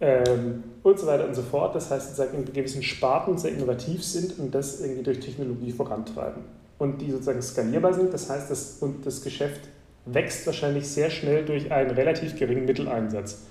[0.00, 1.76] ähm, und so weiter und so fort.
[1.76, 6.61] Das heißt, sozusagen in gewissen Sparten sehr innovativ sind und das irgendwie durch Technologie vorantreiben
[6.82, 8.12] und die sozusagen skalierbar sind.
[8.12, 9.60] Das heißt, das, und das Geschäft
[10.04, 13.42] wächst wahrscheinlich sehr schnell durch einen relativ geringen Mitteleinsatz.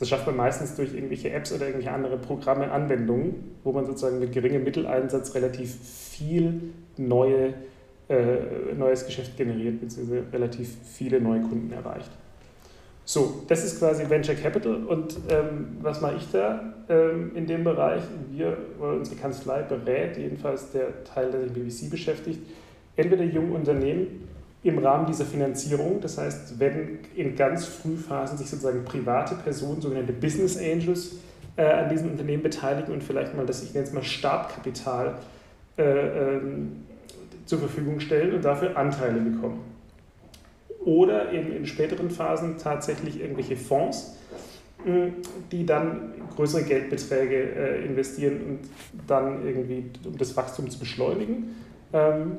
[0.00, 4.18] Das schafft man meistens durch irgendwelche Apps oder irgendwelche andere Programme, Anwendungen, wo man sozusagen
[4.18, 7.54] mit geringem Mitteleinsatz relativ viel neue,
[8.08, 12.10] äh, neues Geschäft generiert, beziehungsweise relativ viele neue Kunden erreicht.
[13.08, 17.62] So, das ist quasi Venture Capital und ähm, was mache ich da ähm, in dem
[17.62, 18.02] Bereich?
[18.32, 22.40] Wir, unsere Kanzlei berät, jedenfalls der Teil, der sich mit VC beschäftigt,
[22.96, 24.28] entweder junge Unternehmen
[24.64, 26.00] im Rahmen dieser Finanzierung.
[26.00, 31.12] Das heißt, wenn in ganz Frühphasen sich sozusagen private Personen, sogenannte Business Angels,
[31.54, 35.14] äh, an diesem Unternehmen beteiligen und vielleicht mal das, ich nenne es mal Startkapital,
[35.78, 36.84] äh, ähm,
[37.44, 39.75] zur Verfügung stellen und dafür Anteile bekommen.
[40.86, 44.16] Oder eben in späteren Phasen tatsächlich irgendwelche Fonds,
[45.50, 48.60] die dann größere Geldbeträge äh, investieren und
[49.08, 51.56] dann irgendwie, um das Wachstum zu beschleunigen.
[51.92, 52.38] Ähm,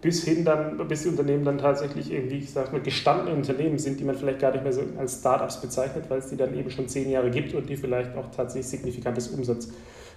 [0.00, 3.98] bis hin dann, bis die Unternehmen dann tatsächlich irgendwie, ich sag mal, gestandene Unternehmen sind,
[3.98, 6.70] die man vielleicht gar nicht mehr so als Startups bezeichnet, weil es die dann eben
[6.70, 9.70] schon zehn Jahre gibt und die vielleicht auch tatsächlich signifikantes Umsatz,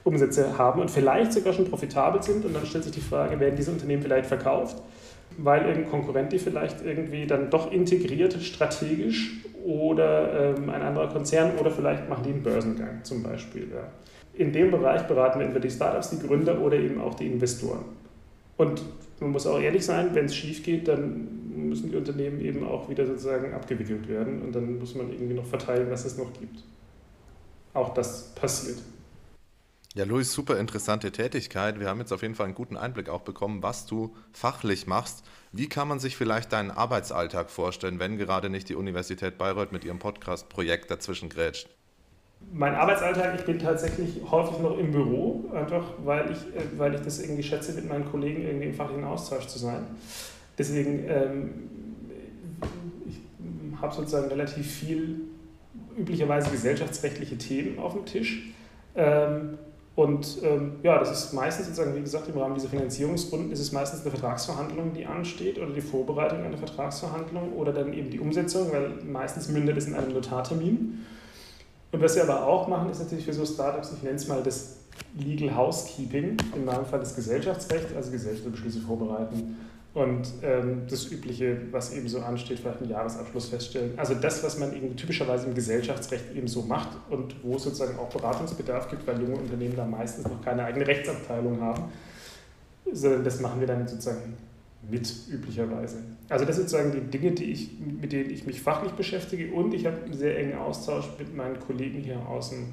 [0.04, 2.46] Umsätze haben und vielleicht sogar schon profitabel sind.
[2.46, 4.82] Und dann stellt sich die Frage, werden diese Unternehmen vielleicht verkauft,
[5.38, 11.58] weil irgendein Konkurrent die vielleicht irgendwie dann doch integriert, strategisch oder ähm, ein anderer Konzern
[11.60, 13.68] oder vielleicht machen die einen Börsengang zum Beispiel.
[13.74, 13.88] Ja.
[14.34, 17.84] In dem Bereich beraten wir entweder die Startups, die Gründer oder eben auch die Investoren.
[18.58, 18.82] Und
[19.20, 22.90] man muss auch ehrlich sein, wenn es schief geht, dann müssen die Unternehmen eben auch
[22.90, 26.64] wieder sozusagen abgewickelt werden und dann muss man irgendwie noch verteilen, was es noch gibt.
[27.74, 28.78] Auch das passiert.
[29.94, 31.80] Ja, Luis, super interessante Tätigkeit.
[31.80, 35.26] Wir haben jetzt auf jeden Fall einen guten Einblick auch bekommen, was du fachlich machst.
[35.52, 39.84] Wie kann man sich vielleicht deinen Arbeitsalltag vorstellen, wenn gerade nicht die Universität Bayreuth mit
[39.84, 41.68] ihrem Podcast-Projekt dazwischen grätscht?
[42.52, 47.02] mein Arbeitsalltag, ich bin tatsächlich häufig noch im Büro, einfach weil ich, äh, weil ich
[47.02, 49.86] das irgendwie schätze, mit meinen Kollegen irgendwie im fachlichen Austausch zu sein.
[50.58, 51.50] Deswegen, ähm,
[53.08, 53.20] ich
[53.82, 55.22] habe sozusagen relativ viel,
[55.98, 58.54] üblicherweise gesellschaftsrechtliche Themen auf dem Tisch.
[58.96, 59.58] Ähm,
[59.96, 63.74] und ähm, ja, das ist meistens sozusagen, wie gesagt, im Rahmen dieser Finanzierungsrunden ist es
[63.74, 68.72] meistens eine Vertragsverhandlung, die ansteht oder die Vorbereitung einer Vertragsverhandlung oder dann eben die Umsetzung,
[68.72, 71.06] weil meistens mündet es in einem Notartermin.
[71.92, 74.42] Und was wir aber auch machen, ist natürlich für so Startups, ich nenne es mal
[74.42, 74.78] das
[75.18, 79.58] Legal Housekeeping, in meinem Fall das Gesellschaftsrecht, also Gesellschaftsbeschlüsse vorbereiten
[79.94, 83.92] und ähm, das Übliche, was eben so ansteht, vielleicht einen Jahresabschluss feststellen.
[83.98, 88.00] Also das, was man eben typischerweise im Gesellschaftsrecht eben so macht und wo es sozusagen
[88.00, 91.84] auch Beratungsbedarf gibt, weil junge Unternehmen da meistens noch keine eigene Rechtsabteilung haben,
[92.90, 94.38] sondern das machen wir dann sozusagen
[94.90, 95.98] mit üblicherweise.
[96.30, 99.74] Also das sind sozusagen die Dinge, die ich, mit denen ich mich fachlich beschäftige und
[99.74, 102.70] ich habe einen sehr engen Austausch mit meinen Kollegen hier aus dem,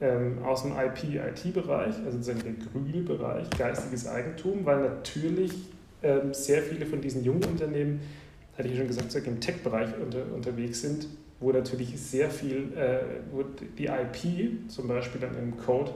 [0.00, 5.52] ähm, aus dem IP-IT-Bereich, also sozusagen der grüne Bereich, geistiges Eigentum, weil natürlich
[6.32, 8.00] sehr viele von diesen jungen Unternehmen,
[8.56, 11.08] hatte ich schon gesagt, im Tech-Bereich unter, unterwegs sind,
[11.40, 13.00] wo natürlich sehr viel, äh,
[13.32, 15.92] wo die IP zum Beispiel dann im Code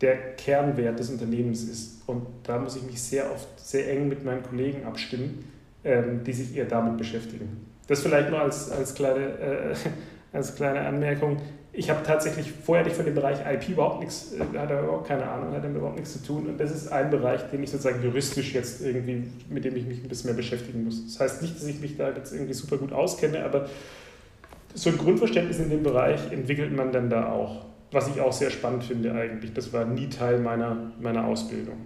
[0.00, 2.02] der Kernwert des Unternehmens ist.
[2.06, 5.44] Und da muss ich mich sehr oft sehr eng mit meinen Kollegen abstimmen,
[5.84, 7.64] ähm, die sich eher damit beschäftigen.
[7.86, 9.74] Das vielleicht nur als, als, kleine, äh,
[10.36, 11.38] als kleine Anmerkung.
[11.76, 15.28] Ich habe tatsächlich vorher nicht von dem Bereich IP überhaupt nichts, äh, hatte überhaupt keine
[15.28, 16.46] Ahnung, hatte damit überhaupt nichts zu tun.
[16.46, 20.02] Und das ist ein Bereich, den ich sozusagen juristisch jetzt irgendwie, mit dem ich mich
[20.02, 21.04] ein bisschen mehr beschäftigen muss.
[21.04, 23.68] Das heißt nicht, dass ich mich da jetzt irgendwie super gut auskenne, aber
[24.74, 28.50] so ein Grundverständnis in dem Bereich entwickelt man dann da auch was ich auch sehr
[28.50, 29.52] spannend finde eigentlich.
[29.52, 31.76] Das war nie Teil meiner, meiner Ausbildung.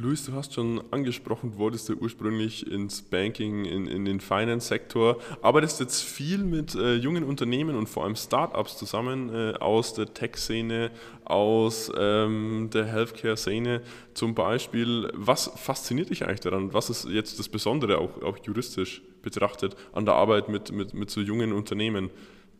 [0.00, 5.18] Luis, du hast schon angesprochen, du wolltest ja ursprünglich ins Banking, in, in den Finance-Sektor,
[5.42, 10.14] arbeitest jetzt viel mit äh, jungen Unternehmen und vor allem Startups zusammen äh, aus der
[10.14, 10.92] Tech-Szene,
[11.24, 13.82] aus ähm, der Healthcare-Szene
[14.14, 15.10] zum Beispiel.
[15.14, 16.72] Was fasziniert dich eigentlich daran?
[16.72, 21.10] Was ist jetzt das Besondere, auch, auch juristisch betrachtet, an der Arbeit mit, mit, mit
[21.10, 22.10] so jungen Unternehmen?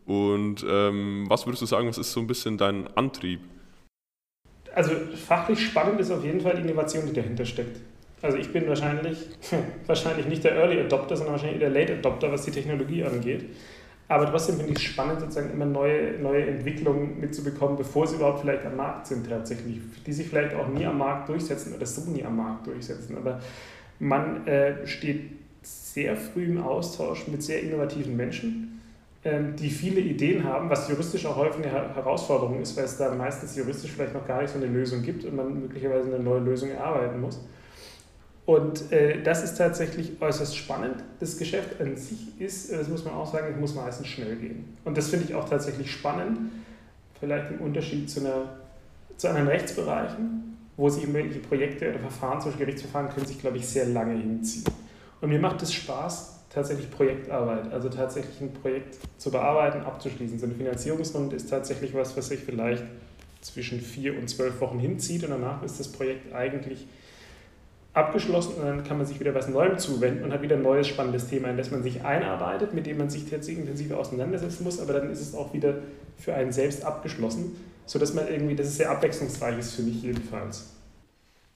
[0.05, 3.39] Und ähm, was würdest du sagen, was ist so ein bisschen dein Antrieb?
[4.75, 4.91] Also
[5.27, 7.77] fachlich spannend ist auf jeden Fall die Innovation, die dahinter steckt.
[8.21, 9.27] Also ich bin wahrscheinlich,
[9.87, 13.45] wahrscheinlich nicht der Early Adopter, sondern wahrscheinlich der Late Adopter, was die Technologie angeht.
[14.09, 18.41] Aber trotzdem finde ich es spannend, sozusagen immer neue, neue Entwicklungen mitzubekommen, bevor sie überhaupt
[18.41, 22.09] vielleicht am Markt sind tatsächlich, die sich vielleicht auch nie am Markt durchsetzen oder so
[22.09, 23.15] nie am Markt durchsetzen.
[23.17, 23.39] Aber
[23.99, 25.29] man äh, steht
[25.61, 28.78] sehr früh im Austausch mit sehr innovativen Menschen,
[29.23, 33.53] die viele Ideen haben, was juristisch auch häufig eine Herausforderung ist, weil es da meistens
[33.55, 36.69] juristisch vielleicht noch gar nicht so eine Lösung gibt und man möglicherweise eine neue Lösung
[36.69, 37.39] erarbeiten muss.
[38.45, 41.03] Und äh, das ist tatsächlich äußerst spannend.
[41.19, 44.77] Das Geschäft an sich ist, das muss man auch sagen, muss meistens schnell gehen.
[44.85, 46.39] Und das finde ich auch tatsächlich spannend,
[47.19, 48.57] vielleicht im Unterschied zu, einer,
[49.17, 53.57] zu anderen Rechtsbereichen, wo sich irgendwelche Projekte oder Verfahren, zum Beispiel Gerichtsverfahren, können sich, glaube
[53.57, 54.63] ich, sehr lange hinziehen.
[55.21, 60.39] Und mir macht es Spaß, tatsächlich Projektarbeit, also tatsächlich ein Projekt zu bearbeiten, abzuschließen.
[60.39, 62.83] So eine Finanzierungsrunde ist tatsächlich was, was sich vielleicht
[63.41, 66.85] zwischen vier und zwölf Wochen hinzieht und danach ist das Projekt eigentlich
[67.93, 70.87] abgeschlossen und dann kann man sich wieder was Neuem zuwenden und hat wieder ein neues
[70.87, 74.79] spannendes Thema, in das man sich einarbeitet, mit dem man sich tatsächlich intensiver auseinandersetzen muss,
[74.79, 75.75] aber dann ist es auch wieder
[76.17, 80.67] für einen selbst abgeschlossen, sodass man irgendwie, das ist sehr abwechslungsreich ist für mich jedenfalls.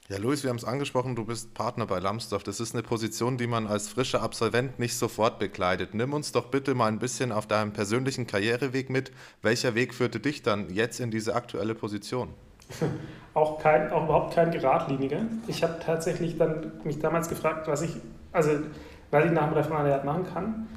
[0.09, 2.43] Ja, Luis, wir haben es angesprochen, du bist Partner bei Lambsdorff.
[2.43, 5.93] Das ist eine Position, die man als frischer Absolvent nicht sofort bekleidet.
[5.93, 9.13] Nimm uns doch bitte mal ein bisschen auf deinem persönlichen Karriereweg mit.
[9.41, 12.33] Welcher Weg führte dich dann jetzt in diese aktuelle Position?
[13.33, 15.21] auch, kein, auch überhaupt kein geradliniger.
[15.47, 17.95] Ich habe tatsächlich dann mich damals gefragt, was ich,
[18.33, 18.51] also,
[19.09, 20.67] was ich nach dem Referendariat machen kann.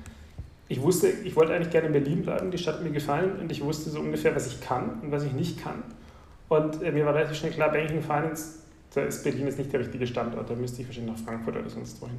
[0.69, 3.51] Ich wusste, ich wollte eigentlich gerne in Berlin bleiben, die Stadt hat mir gefallen und
[3.51, 5.83] ich wusste so ungefähr, was ich kann und was ich nicht kann.
[6.49, 8.66] Und äh, mir war relativ schnell klar, Banking Finance,
[8.97, 11.71] da ist Berlin jetzt nicht der richtige Standort, da müsste ich wahrscheinlich nach Frankfurt oder
[11.71, 12.17] sonst wohin.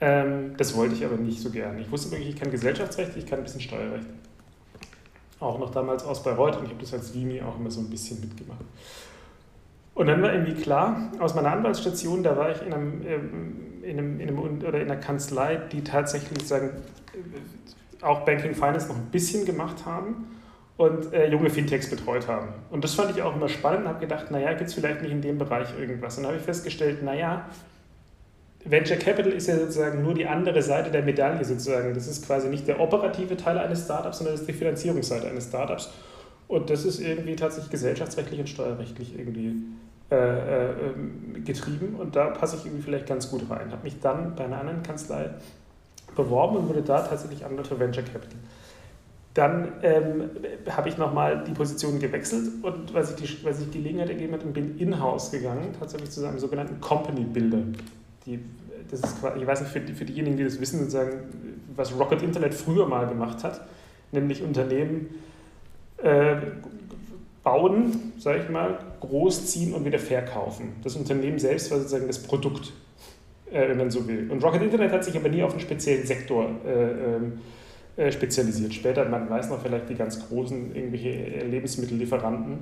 [0.00, 1.80] Ähm, das wollte ich aber nicht so gerne.
[1.80, 4.06] Ich wusste wirklich, ich kann Gesellschaftsrecht, ich kann ein bisschen Steuerrecht
[5.40, 7.88] auch noch damals aus Bayreuth und ich habe das als Vimi auch immer so ein
[7.88, 8.64] bisschen mitgemacht.
[9.94, 13.98] Und dann war irgendwie klar, aus meiner Anwaltsstation, da war ich in, einem, ähm, in,
[13.98, 16.70] einem, in, einem, oder in einer Kanzlei, die tatsächlich sagen,
[17.14, 20.26] äh, auch Banking Finance noch ein bisschen gemacht haben
[20.78, 22.48] und äh, junge Fintechs betreut haben.
[22.70, 25.10] Und das fand ich auch immer spannend und habe gedacht, naja, gibt es vielleicht nicht
[25.10, 26.16] in dem Bereich irgendwas.
[26.16, 27.46] Und dann habe ich festgestellt, naja,
[28.64, 31.94] Venture Capital ist ja sozusagen nur die andere Seite der Medaille sozusagen.
[31.94, 35.48] Das ist quasi nicht der operative Teil eines Startups, sondern das ist die Finanzierungsseite eines
[35.48, 35.90] Startups.
[36.46, 39.56] Und das ist irgendwie tatsächlich gesellschaftsrechtlich und steuerrechtlich irgendwie
[40.10, 40.70] äh, äh,
[41.44, 41.96] getrieben.
[41.98, 43.72] Und da passe ich irgendwie vielleicht ganz gut rein.
[43.72, 45.30] Habe mich dann bei einer anderen Kanzlei
[46.14, 48.38] beworben und wurde da tatsächlich Anwalt für Venture Capital.
[49.38, 50.30] Dann ähm,
[50.68, 54.76] habe ich nochmal die Position gewechselt und weil sich die, weil Gelegenheit ergeben hat, bin
[54.78, 57.62] in-house gegangen, tatsächlich zu einem sogenannten Company Builder
[58.28, 58.40] die,
[58.90, 61.12] das ist ich weiß nicht, für, für diejenigen, die das wissen, sozusagen,
[61.74, 63.66] was Rocket Internet früher mal gemacht hat,
[64.12, 65.08] nämlich Unternehmen
[65.98, 66.36] äh,
[67.42, 70.74] bauen, sage ich mal, großziehen und wieder verkaufen.
[70.82, 72.72] Das Unternehmen selbst war sozusagen das Produkt,
[73.50, 74.30] äh, wenn man so will.
[74.30, 77.57] Und Rocket Internet hat sich aber nie auf einen speziellen Sektor äh, ähm, äh,
[78.10, 78.74] spezialisiert.
[78.74, 82.58] Später, man weiß noch vielleicht die ganz großen irgendwelche Lebensmittellieferanten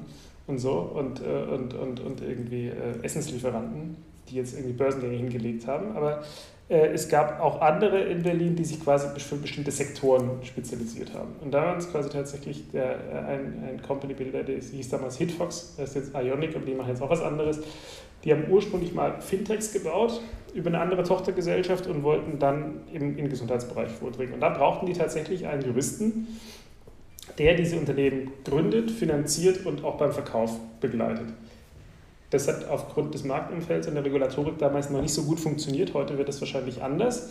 [0.47, 3.97] und so und, äh, und, und, und irgendwie äh, Essenslieferanten
[4.29, 5.97] die jetzt irgendwie Börsengänge hingelegt haben.
[5.97, 6.23] Aber
[6.69, 11.35] äh, es gab auch andere in Berlin, die sich quasi für bestimmte Sektoren spezialisiert haben.
[11.41, 15.17] Und da war es quasi tatsächlich der, äh, ein, ein Company Builder, der hieß damals
[15.17, 17.61] Hitfox, das ist jetzt Ionic, aber die machen jetzt auch was anderes.
[18.25, 20.21] Die haben ursprünglich mal Fintechs gebaut
[20.57, 24.35] über eine andere Tochtergesellschaft und wollten dann im, im Gesundheitsbereich vordringen.
[24.35, 26.27] Und da brauchten die tatsächlich einen Juristen,
[27.39, 31.27] der diese Unternehmen gründet, finanziert und auch beim Verkauf begleitet.
[32.31, 35.95] Das hat aufgrund des Marktumfelds und der Regulatorik damals noch nicht so gut funktioniert.
[35.95, 37.31] Heute wird es wahrscheinlich anders.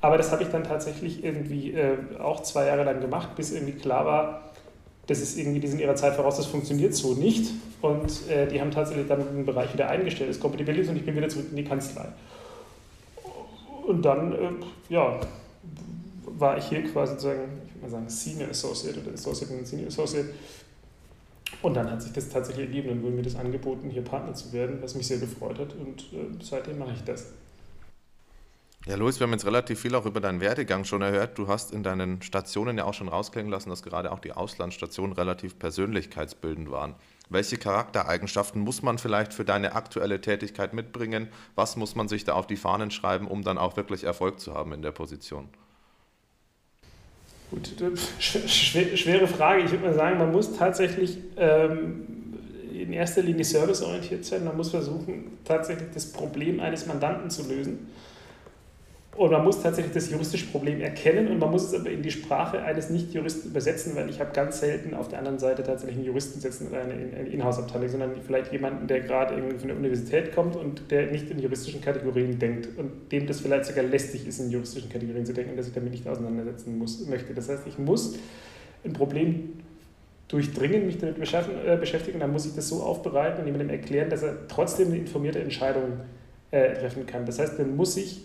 [0.00, 3.72] Aber das habe ich dann tatsächlich irgendwie äh, auch zwei Jahre lang gemacht, bis irgendwie
[3.72, 4.42] klar war,
[5.06, 7.50] das ist irgendwie, die sind ihrer Zeit voraus, das funktioniert so nicht.
[7.80, 11.16] Und äh, die haben tatsächlich dann den Bereich wieder eingestellt, das Compatibility, und ich bin
[11.16, 12.06] wieder zurück in die Kanzlei.
[13.86, 14.50] Und dann, äh,
[14.88, 15.20] ja,
[16.24, 19.88] war ich hier quasi sozusagen, ich würde mal sagen, Senior Associate oder Associate und Senior
[19.88, 20.28] Associate
[21.62, 22.88] und dann hat sich das tatsächlich ergeben.
[22.88, 25.74] Dann wurde mir das angeboten, hier Partner zu werden, was mich sehr gefreut hat.
[25.74, 27.32] Und äh, seitdem mache ich das.
[28.86, 31.38] Ja, Luis, wir haben jetzt relativ viel auch über deinen Werdegang schon erhört.
[31.38, 35.12] Du hast in deinen Stationen ja auch schon rausklingen lassen, dass gerade auch die Auslandsstationen
[35.12, 36.94] relativ persönlichkeitsbildend waren.
[37.28, 41.28] Welche Charaktereigenschaften muss man vielleicht für deine aktuelle Tätigkeit mitbringen?
[41.56, 44.54] Was muss man sich da auf die Fahnen schreiben, um dann auch wirklich Erfolg zu
[44.54, 45.48] haben in der Position?
[47.50, 47.74] Gut,
[48.18, 49.62] schwere Frage.
[49.64, 52.34] Ich würde mal sagen, man muss tatsächlich ähm,
[52.72, 54.44] in erster Linie serviceorientiert sein.
[54.44, 57.88] Man muss versuchen, tatsächlich das Problem eines Mandanten zu lösen.
[59.16, 62.10] Und man muss tatsächlich das juristische Problem erkennen und man muss es aber in die
[62.10, 66.06] Sprache eines Nicht-Juristen übersetzen, weil ich habe ganz selten auf der anderen Seite tatsächlich einen
[66.06, 66.92] Juristen sitzen oder eine,
[67.26, 71.38] Inhouse-Abteilung, sondern vielleicht jemanden, der gerade irgendwie von der Universität kommt und der nicht in
[71.38, 75.56] juristischen Kategorien denkt und dem das vielleicht sogar lästig ist, in juristischen Kategorien zu denken,
[75.56, 77.32] dass ich damit nicht auseinandersetzen muss, möchte.
[77.32, 78.18] Das heißt, ich muss
[78.84, 79.54] ein Problem
[80.28, 84.22] durchdringen, mich damit äh, beschäftigen, dann muss ich das so aufbereiten und jemandem erklären, dass
[84.22, 86.00] er trotzdem eine informierte Entscheidung
[86.50, 87.24] äh, treffen kann.
[87.24, 88.20] Das heißt, dann muss ich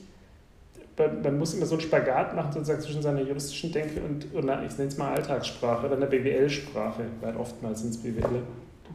[1.24, 4.78] man muss immer so einen Spagat machen, sozusagen zwischen seiner juristischen Denke und, und ich
[4.78, 8.42] nenne es mal Alltagssprache oder einer BWL-Sprache, weil oftmals sind es BWL,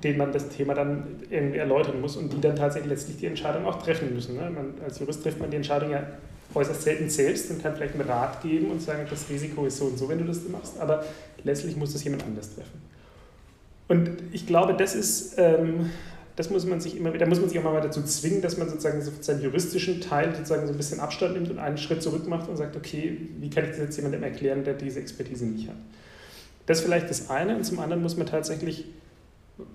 [0.02, 3.66] denen man das Thema dann irgendwie erläutern muss und die dann tatsächlich letztlich die Entscheidung
[3.66, 4.36] auch treffen müssen.
[4.36, 4.50] Ne?
[4.50, 6.02] Man, als Jurist trifft man die Entscheidung ja
[6.54, 9.86] äußerst selten selbst und kann vielleicht einen Rat geben und sagen, das Risiko ist so
[9.86, 11.04] und so, wenn du das machst, aber
[11.44, 12.80] letztlich muss das jemand anders treffen.
[13.88, 15.90] Und ich glaube, das ist ähm,
[16.36, 18.68] das muss man sich immer da muss man sich auch mal dazu zwingen, dass man
[18.68, 22.48] sozusagen seinen juristischen Teil sozusagen so ein bisschen Abstand nimmt und einen Schritt zurück macht
[22.48, 25.76] und sagt, okay, wie kann ich das jetzt jemandem erklären, der diese Expertise nicht hat.
[26.66, 28.84] Das ist vielleicht das eine und zum anderen muss man tatsächlich,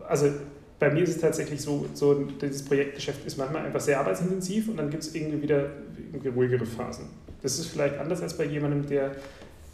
[0.07, 0.29] also
[0.77, 4.77] bei mir ist es tatsächlich so, so dieses Projektgeschäft ist manchmal einfach sehr arbeitsintensiv und
[4.77, 5.69] dann gibt es irgendwie wieder
[6.11, 7.05] irgendwie ruhigere Phasen.
[7.41, 9.15] Das ist vielleicht anders als bei jemandem, der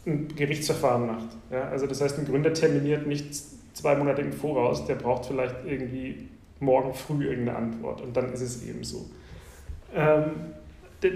[0.06, 1.28] ein Gerichtsverfahren macht.
[1.52, 1.68] Ja?
[1.70, 3.36] Also das heißt, ein Gründer terminiert nicht
[3.74, 8.42] zwei Monate im Voraus, der braucht vielleicht irgendwie morgen früh irgendeine Antwort und dann ist
[8.42, 9.10] es eben so.
[9.94, 10.32] Ähm,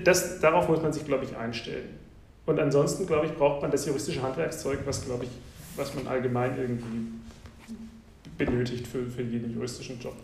[0.03, 1.89] das, darauf muss man sich, glaube ich, einstellen.
[2.45, 5.31] Und ansonsten, glaube ich, braucht man das juristische Handwerkszeug, was, glaube ich,
[5.75, 7.07] was man allgemein irgendwie
[8.37, 10.15] benötigt für, für jeden juristischen Job.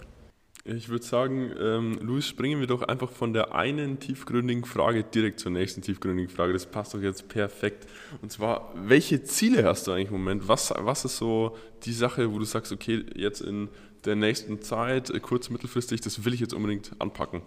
[0.69, 5.39] Ich würde sagen, ähm, Luis, springen wir doch einfach von der einen tiefgründigen Frage direkt
[5.39, 6.51] zur nächsten tiefgründigen Frage.
[6.51, 7.88] Das passt doch jetzt perfekt.
[8.21, 10.49] Und zwar, welche Ziele hast du eigentlich im Moment?
[10.49, 13.69] Was, was ist so die Sache, wo du sagst, okay, jetzt in
[14.05, 17.41] der nächsten Zeit, äh, kurz- mittelfristig, das will ich jetzt unbedingt anpacken?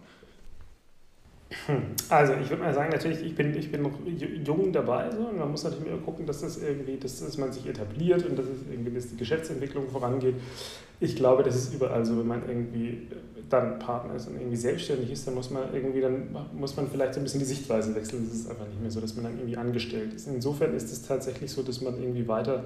[1.67, 1.83] Hm.
[2.09, 3.99] Also ich würde mal sagen, natürlich, ich bin, ich bin noch
[4.45, 7.53] jung dabei so, und man muss natürlich immer gucken, dass das irgendwie, dass, dass man
[7.53, 10.37] sich etabliert und dass es irgendwie dass die Geschäftsentwicklung vorangeht.
[11.01, 13.09] Ich glaube, das ist überall so, wenn man irgendwie
[13.49, 17.15] dann Partner ist und irgendwie selbstständig ist, dann muss man irgendwie, dann muss man vielleicht
[17.15, 18.25] so ein bisschen die Sichtweise wechseln.
[18.29, 20.29] Es ist einfach nicht mehr so, dass man dann irgendwie angestellt ist.
[20.29, 22.65] Insofern ist es tatsächlich so, dass man irgendwie weiter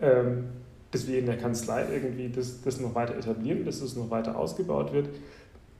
[0.00, 0.48] ähm,
[0.90, 4.36] dass wir in der Kanzlei irgendwie das, das noch weiter etablieren, dass es noch weiter
[4.36, 5.08] ausgebaut wird.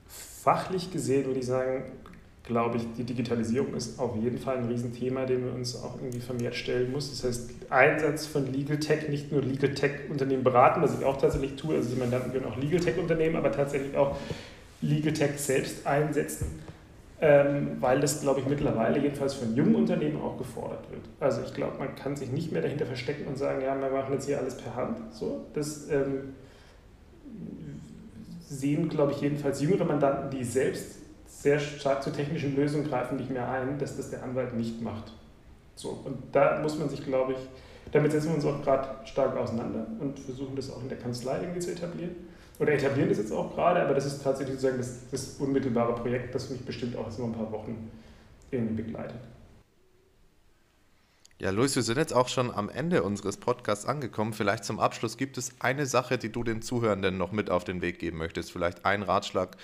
[0.07, 1.83] Fachlich gesehen würde ich sagen,
[2.43, 6.19] glaube ich, die Digitalisierung ist auf jeden Fall ein Riesenthema, dem wir uns auch irgendwie
[6.19, 7.11] vermehrt stellen müssen.
[7.11, 11.55] Das heißt, Einsatz von Legal Tech, nicht nur Legal Tech-Unternehmen beraten, was ich auch tatsächlich
[11.55, 14.17] tue, also die Mandanten können auch Legal Tech-Unternehmen, aber tatsächlich auch
[14.81, 16.47] Legal Tech selbst einsetzen
[17.23, 21.01] ähm, weil das, glaube ich, mittlerweile jedenfalls von jungen Unternehmen auch gefordert wird.
[21.19, 24.13] Also ich glaube, man kann sich nicht mehr dahinter verstecken und sagen, ja, wir machen
[24.13, 24.97] jetzt hier alles per Hand.
[25.11, 26.33] So, das ähm,
[28.41, 30.95] sehen, glaube ich, jedenfalls jüngere Mandanten, die selbst
[31.27, 35.13] sehr stark zu technischen Lösungen greifen, nicht mehr ein, dass das der Anwalt nicht macht.
[35.75, 37.39] So, und da muss man sich, glaube ich,
[37.91, 41.39] damit setzen wir uns auch gerade stark auseinander und versuchen das auch in der Kanzlei
[41.41, 42.30] irgendwie zu etablieren
[42.61, 46.35] oder etablieren das jetzt auch gerade, aber das ist tatsächlich sozusagen das, das unmittelbare Projekt,
[46.35, 47.89] das mich bestimmt auch jetzt nur ein paar Wochen
[48.51, 49.19] irgendwie begleitet.
[51.39, 54.33] Ja, Luis, wir sind jetzt auch schon am Ende unseres Podcasts angekommen.
[54.33, 57.81] Vielleicht zum Abschluss gibt es eine Sache, die du den Zuhörenden noch mit auf den
[57.81, 58.51] Weg geben möchtest.
[58.51, 59.57] Vielleicht ein Ratschlag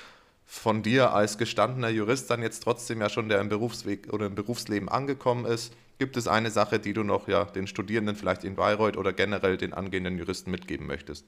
[0.47, 4.33] von dir als gestandener Jurist, dann jetzt trotzdem ja schon der im Berufsweg oder im
[4.33, 5.71] Berufsleben angekommen ist.
[5.99, 9.57] Gibt es eine Sache, die du noch ja den Studierenden vielleicht in Bayreuth oder generell
[9.57, 11.25] den angehenden Juristen mitgeben möchtest?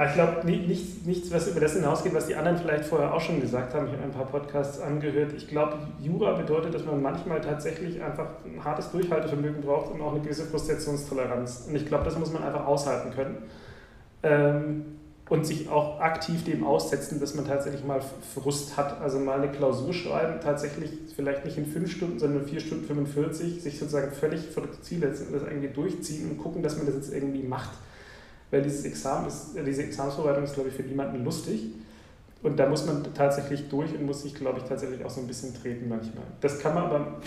[0.00, 3.20] Aber ich glaube, nichts, nichts, was über das hinausgeht, was die anderen vielleicht vorher auch
[3.20, 3.86] schon gesagt haben.
[3.86, 5.34] Ich habe ein paar Podcasts angehört.
[5.36, 10.12] Ich glaube, Jura bedeutet, dass man manchmal tatsächlich einfach ein hartes Durchhaltevermögen braucht und auch
[10.12, 11.66] eine gewisse Frustrationstoleranz.
[11.68, 13.42] Und ich glaube, das muss man einfach aushalten können.
[14.22, 14.84] Ähm,
[15.28, 18.00] und sich auch aktiv dem aussetzen, dass man tatsächlich mal
[18.34, 19.02] Frust hat.
[19.02, 22.86] Also mal eine Klausur schreiben, tatsächlich vielleicht nicht in fünf Stunden, sondern in vier Stunden
[22.86, 26.78] 45, sich sozusagen völlig vor das Ziel setzen und das irgendwie durchziehen und gucken, dass
[26.78, 27.72] man das jetzt irgendwie macht
[28.50, 31.66] weil dieses Examen ist, diese Examensvorbereitung ist, glaube ich, für niemanden lustig.
[32.42, 35.26] Und da muss man tatsächlich durch und muss sich, glaube ich, tatsächlich auch so ein
[35.26, 36.24] bisschen treten manchmal.
[36.40, 37.20] Das kann man aber,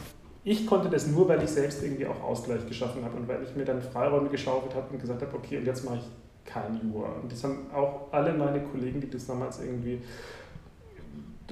[0.43, 3.55] ich konnte das nur, weil ich selbst irgendwie auch Ausgleich geschaffen habe und weil ich
[3.55, 7.09] mir dann Freiräume geschaufelt habe und gesagt habe, okay, und jetzt mache ich kein Jura.
[7.21, 10.01] Und das haben auch alle meine Kollegen, die das damals irgendwie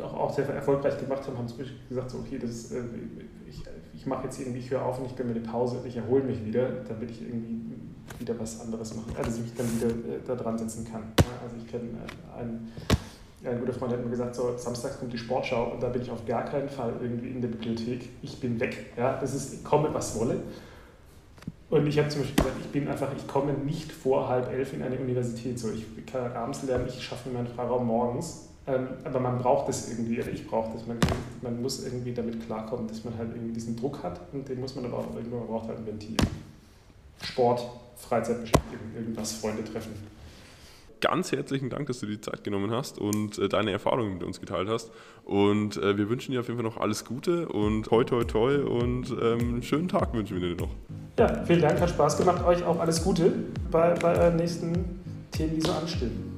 [0.01, 2.81] auch, auch sehr erfolgreich gemacht haben, haben zum Beispiel gesagt, so, okay, das, äh,
[4.01, 6.23] ich, mache jetzt irgendwie, ich höre auf und ich gönne mir eine Pause, ich erhole
[6.23, 7.61] mich wieder, damit ich irgendwie
[8.17, 11.03] wieder was anderes machen, also ich mich dann wieder äh, da dran setzen kann.
[11.43, 12.71] Also ich kenne äh, einen,
[13.45, 16.09] ein guter Freund hat mir gesagt, so samstags kommt die Sportschau und da bin ich
[16.09, 18.09] auf gar keinen Fall irgendwie in der Bibliothek.
[18.23, 18.91] Ich bin weg.
[18.97, 20.37] Ja, das ist, ich komme was wolle.
[21.69, 24.73] Und ich habe zum Beispiel gesagt, ich bin einfach, ich komme nicht vor halb elf
[24.73, 25.59] in eine Universität.
[25.59, 28.49] So, ich kann abends lernen, ich schaffe mir meinen Freiraum morgens.
[28.67, 30.85] Ähm, aber man braucht es irgendwie, oder ich brauche das.
[30.85, 30.99] Man,
[31.41, 34.75] man muss irgendwie damit klarkommen, dass man halt irgendwie diesen Druck hat und den muss
[34.75, 36.17] man aber auch irgendwann, man braucht halt ein Ventil.
[37.23, 39.93] Sport, Freizeitbeschäftigung, irgendwas, Freunde treffen.
[41.01, 44.23] Ganz herzlichen Dank, dass du dir die Zeit genommen hast und äh, deine Erfahrungen mit
[44.23, 44.91] uns geteilt hast.
[45.25, 48.57] Und äh, wir wünschen dir auf jeden Fall noch alles Gute und toi toi toi
[48.57, 50.69] und ähm, einen schönen Tag wünschen wir dir noch.
[51.17, 52.45] Ja, vielen Dank, hat Spaß gemacht.
[52.45, 53.33] Euch auch alles Gute
[53.71, 56.30] bei, bei euren nächsten Themen, die so anstehen.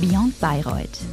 [0.00, 1.07] Beyond Bayreuth